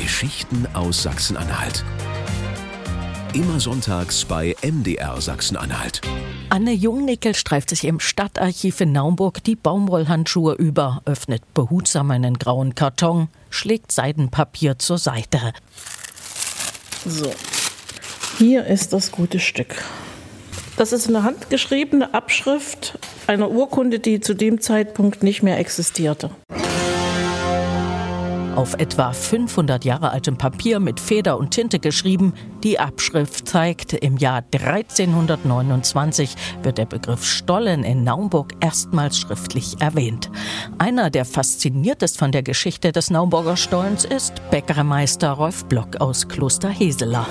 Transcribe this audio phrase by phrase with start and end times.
[0.00, 1.84] Geschichten aus Sachsen-Anhalt.
[3.34, 6.00] Immer sonntags bei MDR Sachsen-Anhalt.
[6.48, 12.74] Anne Jungnickel streift sich im Stadtarchiv in Naumburg die Baumwollhandschuhe über, öffnet behutsam einen grauen
[12.74, 15.52] Karton, schlägt Seidenpapier zur Seite.
[17.04, 17.30] So,
[18.38, 19.84] hier ist das gute Stück.
[20.78, 26.30] Das ist eine handgeschriebene Abschrift einer Urkunde, die zu dem Zeitpunkt nicht mehr existierte.
[28.60, 34.18] Auf etwa 500 Jahre altem Papier mit Feder und Tinte geschrieben, die Abschrift zeigt, im
[34.18, 40.30] Jahr 1329 wird der Begriff Stollen in Naumburg erstmals schriftlich erwähnt.
[40.76, 46.28] Einer, der fasziniert ist von der Geschichte des Naumburger Stollens, ist Bäckermeister Rolf Block aus
[46.28, 47.26] Kloster Heseler.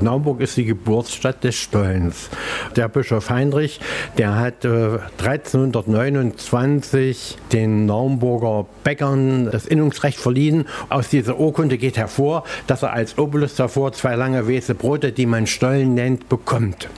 [0.00, 2.30] Naumburg ist die Geburtsstadt des Stollens.
[2.76, 3.80] Der Bischof Heinrich,
[4.18, 10.66] der hat äh, 1329 den Naumburger Bäckern das Innungsrecht verliehen.
[10.88, 15.26] Aus dieser Urkunde geht hervor, dass er als Obolus davor zwei lange Wese Brote, die
[15.26, 16.88] man Stollen nennt, bekommt.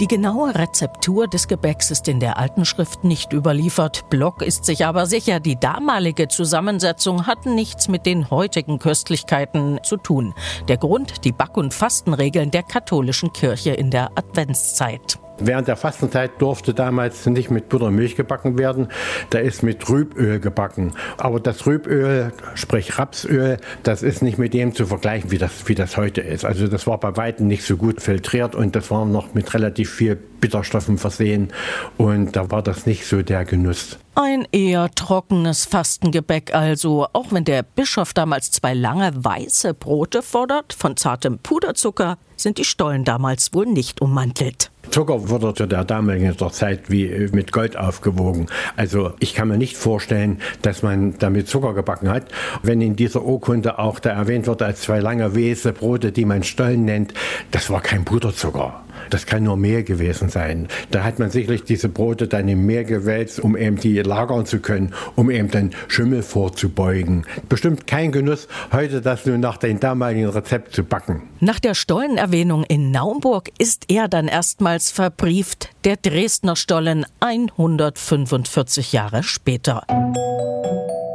[0.00, 4.10] Die genaue Rezeptur des Gebäcks ist in der alten Schrift nicht überliefert.
[4.10, 9.96] Block ist sich aber sicher, die damalige Zusammensetzung hat nichts mit den heutigen Köstlichkeiten zu
[9.96, 10.34] tun.
[10.66, 15.20] Der Grund, die Back- und Fastenregeln der katholischen Kirche in der Adventszeit.
[15.38, 18.88] Während der Fastenzeit durfte damals nicht mit Butter und Milch gebacken werden,
[19.30, 20.92] da ist mit Rüböl gebacken.
[21.16, 25.74] Aber das Rüböl, sprich Rapsöl, das ist nicht mit dem zu vergleichen, wie das, wie
[25.74, 26.44] das heute ist.
[26.44, 29.90] Also das war bei weitem nicht so gut filtriert und das war noch mit relativ
[29.90, 31.52] viel Bitterstoffen versehen
[31.96, 33.98] und da war das nicht so der Genuss.
[34.14, 40.72] Ein eher trockenes Fastengebäck also, auch wenn der Bischof damals zwei lange weiße Brote fordert,
[40.72, 44.70] von zartem Puderzucker, sind die Stollen damals wohl nicht ummantelt.
[44.94, 48.46] Zucker wurde zu der damaligen Zeit wie mit Gold aufgewogen.
[48.76, 52.28] Also ich kann mir nicht vorstellen, dass man damit Zucker gebacken hat.
[52.62, 56.44] Wenn in dieser Urkunde auch da erwähnt wird als zwei lange Wese Brote, die man
[56.44, 57.12] Stollen nennt,
[57.50, 58.83] das war kein Puderzucker.
[59.10, 60.68] Das kann nur Mehl gewesen sein.
[60.90, 64.60] Da hat man sicherlich diese Brote dann im Mehl gewälzt, um eben die lagern zu
[64.60, 67.26] können, um eben den Schimmel vorzubeugen.
[67.48, 71.22] Bestimmt kein Genuss, heute das nur nach dem damaligen Rezept zu backen.
[71.40, 79.22] Nach der Stollenerwähnung in Naumburg ist er dann erstmals verbrieft, der Dresdner Stollen 145 Jahre
[79.22, 79.82] später.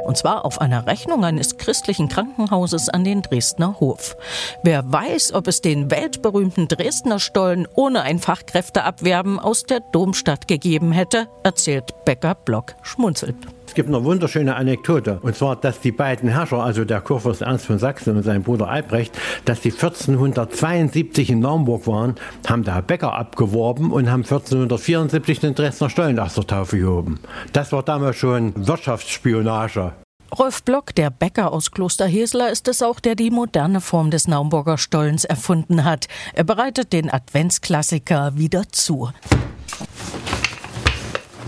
[0.04, 4.16] Und zwar auf einer Rechnung eines christlichen Krankenhauses an den Dresdner Hof.
[4.62, 10.92] Wer weiß, ob es den weltberühmten Dresdner Stollen ohne ein Fachkräfteabwerben aus der Domstadt gegeben
[10.92, 13.36] hätte, erzählt Becker Block schmunzelt.
[13.70, 15.20] Es gibt eine wunderschöne Anekdote.
[15.22, 18.68] Und zwar, dass die beiden Herrscher, also der Kurfürst Ernst von Sachsen und sein Bruder
[18.68, 22.16] Albrecht, dass die 1472 in Naumburg waren,
[22.48, 27.20] haben da Bäcker abgeworben und haben 1474 den Dresdner Stollen aus der Taufe gehoben.
[27.52, 29.92] Das war damals schon Wirtschaftsspionage.
[30.36, 34.26] Rolf Block, der Bäcker aus Kloster Hesler, ist es auch, der die moderne Form des
[34.26, 36.08] Naumburger Stollens erfunden hat.
[36.34, 39.10] Er bereitet den Adventsklassiker wieder zu.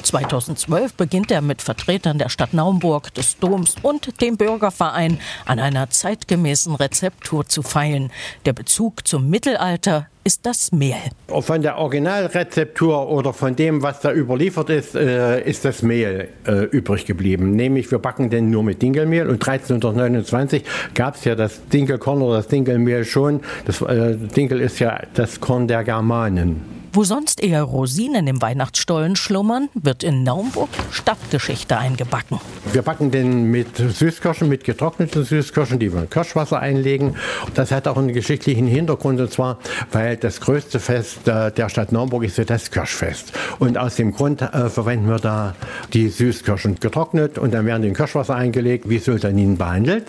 [0.02, 5.90] 2012 beginnt er mit Vertretern der Stadt Naumburg, des Doms und dem Bürgerverein an einer
[5.90, 8.10] zeitgemäßen Rezeptur zu feilen.
[8.44, 10.94] Der Bezug zum Mittelalter ist das Mehl.
[11.28, 16.64] Von der Originalrezeptur oder von dem, was da überliefert ist, äh, ist das Mehl äh,
[16.66, 17.52] übrig geblieben.
[17.52, 20.62] Nämlich, wir backen den nur mit Dinkelmehl und 1329
[20.94, 23.40] gab es ja das Dinkelkorn oder das Dinkelmehl schon.
[23.64, 26.81] Das äh, Dinkel ist ja das Korn der Germanen.
[26.94, 32.38] Wo sonst eher Rosinen im Weihnachtsstollen schlummern, wird in Naumburg Stadtgeschichte eingebacken.
[32.70, 37.16] Wir backen den mit Süßkirschen, mit getrockneten Süßkirschen, die wir in Kirschwasser einlegen.
[37.54, 39.58] Das hat auch einen geschichtlichen Hintergrund und zwar,
[39.90, 43.32] weil das größte Fest der Stadt Naumburg ist das Kirschfest.
[43.58, 45.54] Und aus dem Grund äh, verwenden wir da
[45.94, 50.04] die Süßkirschen getrocknet und dann werden die in Kirschwasser eingelegt, wie Sultaninen behandelt.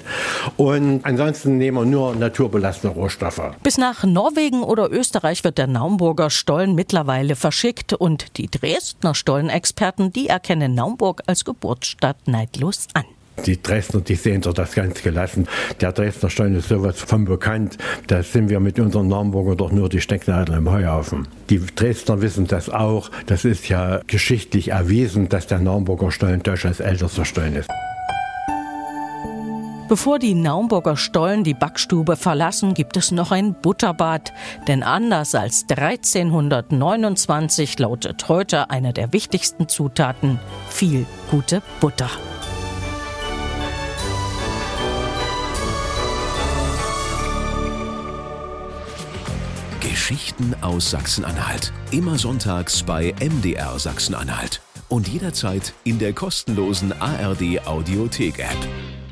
[0.58, 3.42] Und ansonsten nehmen wir nur naturbelassene Rohstoffe.
[3.64, 6.30] Bis nach Norwegen oder Österreich wird der Naumburger
[6.74, 13.06] Mittlerweile verschickt und die Dresdner Stollenexperten, die erkennen Naumburg als Geburtsstadt neidlos an.
[13.46, 15.48] Die Dresdner, die sehen doch das ganz gelassen.
[15.82, 17.78] Der Dresdner Stollen ist sowas von bekannt.
[18.08, 21.28] Da sind wir mit unseren Naumburger doch nur die Stecknadel im Heuhaufen.
[21.50, 23.10] Die Dresdner wissen das auch.
[23.26, 27.70] Das ist ja geschichtlich erwiesen, dass der Naumburger Stollen Deutschlands ältester Stollen ist.
[29.90, 34.32] Bevor die Naumburger Stollen die Backstube verlassen, gibt es noch ein Butterbad.
[34.68, 40.40] Denn anders als 1329 lautet heute eine der wichtigsten Zutaten
[40.70, 42.10] viel gute Butter.
[49.82, 51.74] Geschichten aus Sachsen-Anhalt.
[51.92, 54.62] Immer sonntags bei MDR Sachsen-Anhalt.
[54.88, 59.03] Und jederzeit in der kostenlosen ARD Audiothek-App.